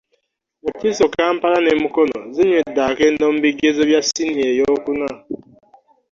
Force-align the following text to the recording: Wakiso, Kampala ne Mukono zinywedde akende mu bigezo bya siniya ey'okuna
Wakiso, 0.65 1.05
Kampala 1.15 1.57
ne 1.61 1.73
Mukono 1.81 2.17
zinywedde 2.33 2.81
akende 2.91 3.23
mu 3.31 3.37
bigezo 3.45 3.81
bya 3.89 4.01
siniya 4.09 4.47
ey'okuna 4.53 5.07